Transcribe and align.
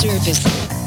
Service. 0.00 0.79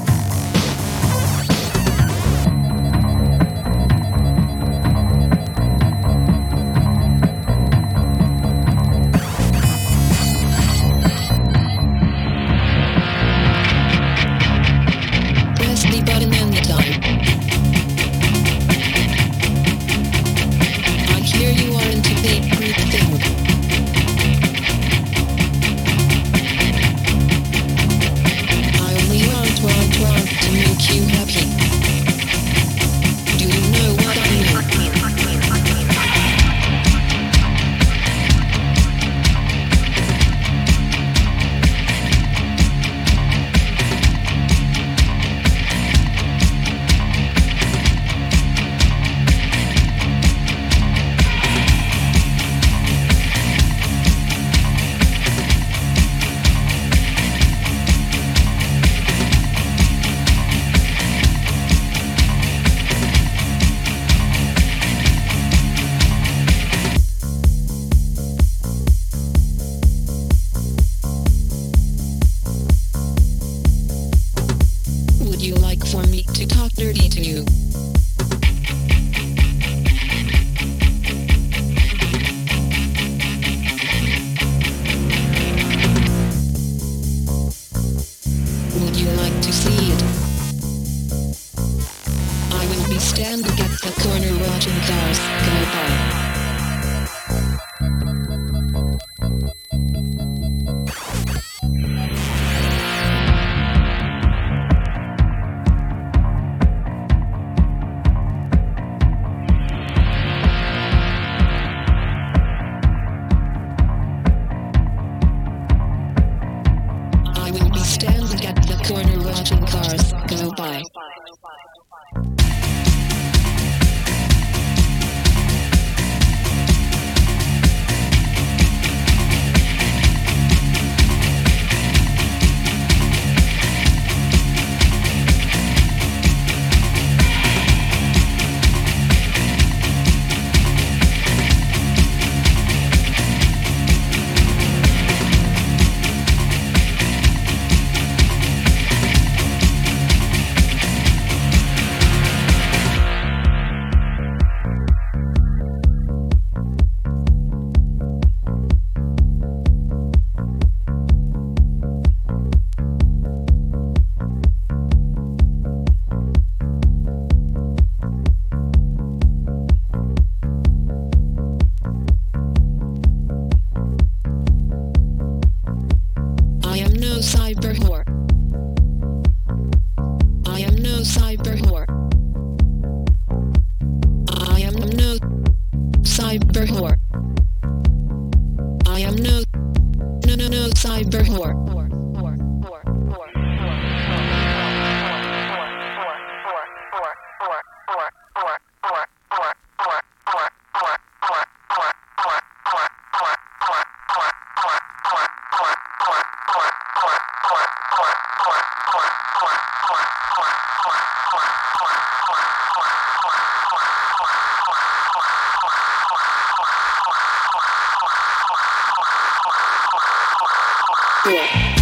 对 221.24 221.73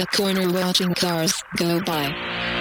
the 0.00 0.06
corner 0.06 0.50
watching 0.50 0.94
cars 0.94 1.44
go 1.58 1.78
by. 1.82 2.59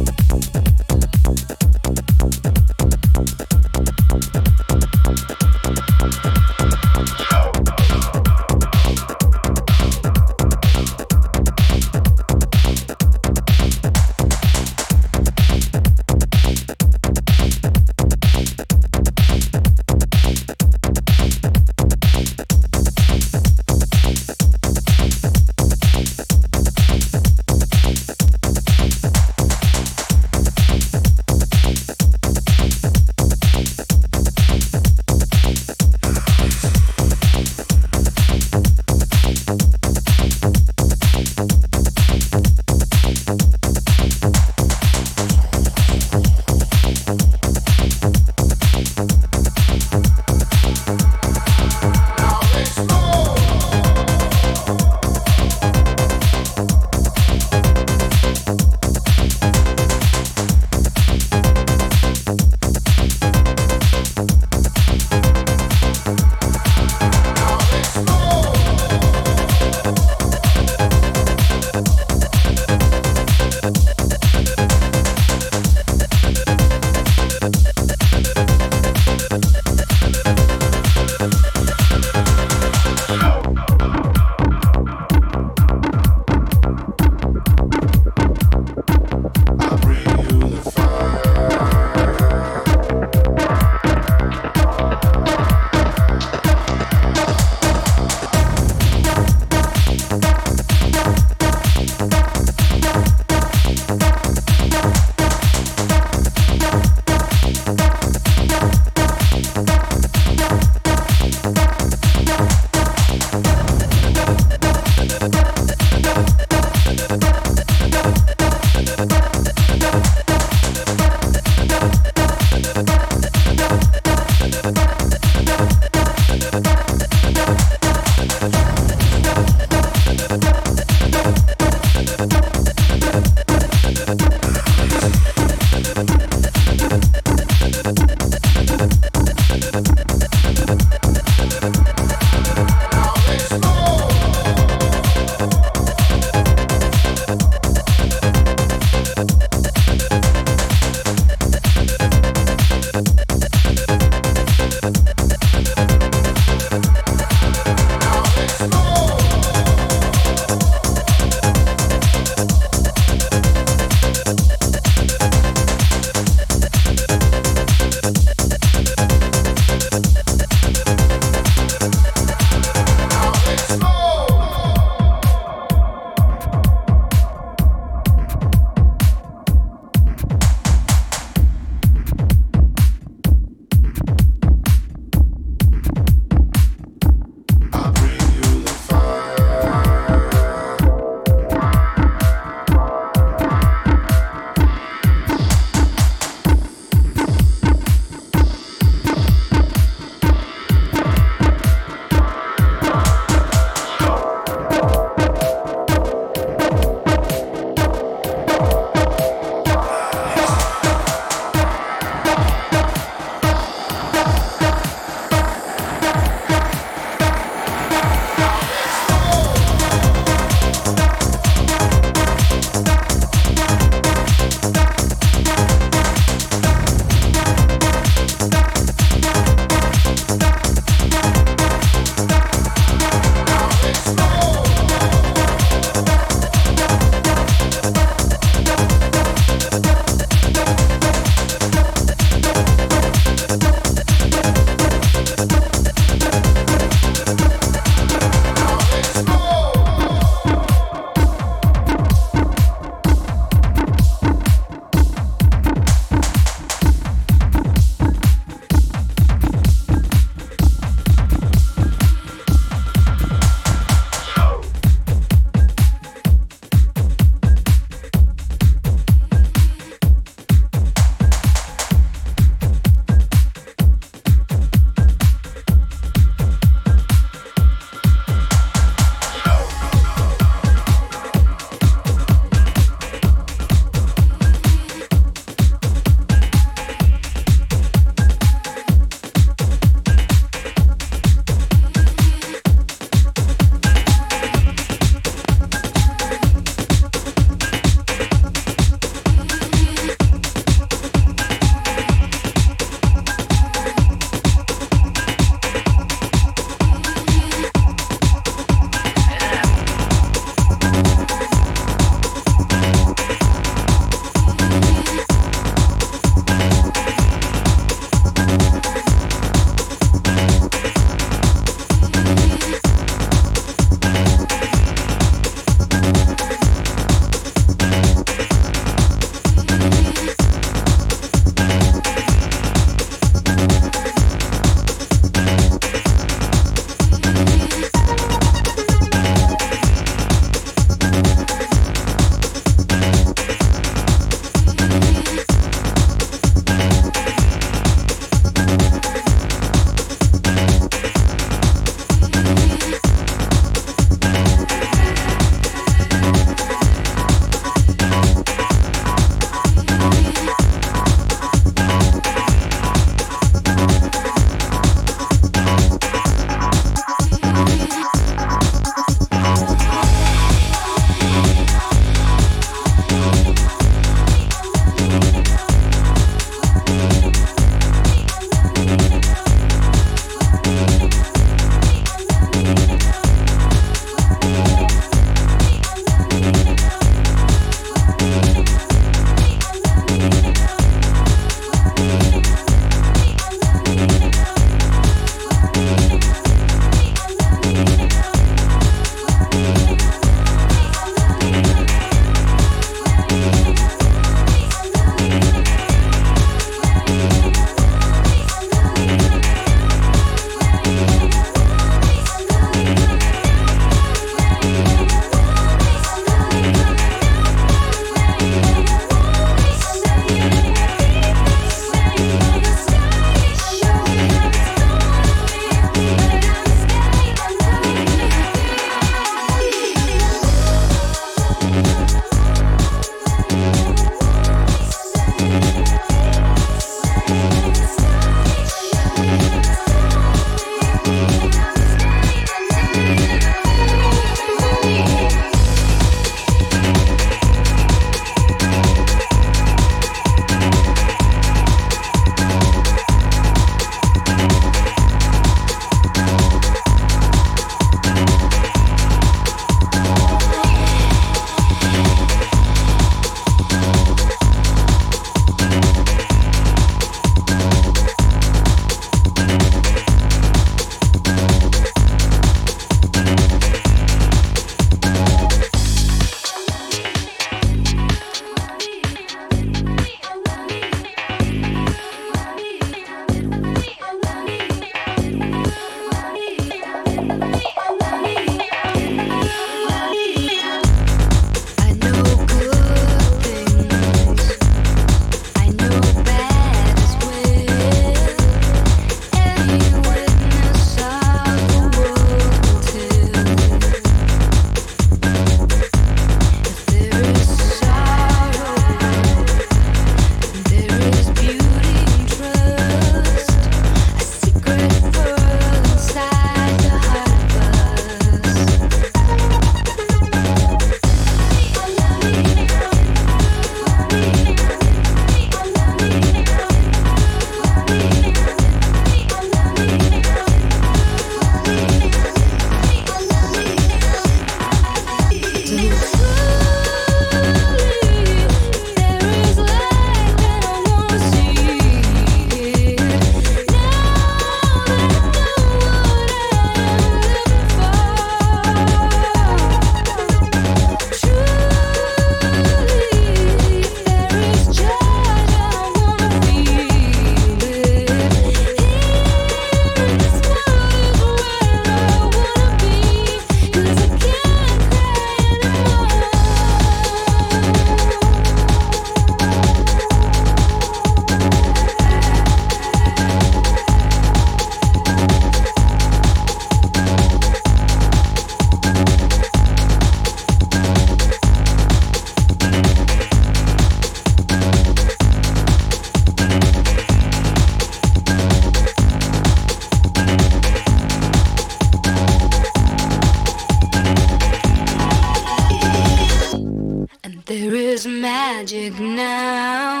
magic 598.58 598.98
now 598.98 600.00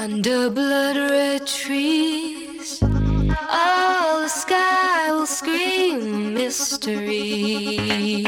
under 0.00 0.50
blood 0.50 0.96
red 0.96 1.46
trees. 1.46 2.82
All 2.82 4.22
the 4.22 4.28
sky 4.28 5.12
will 5.12 5.26
scream 5.26 6.34
mystery. 6.34 8.26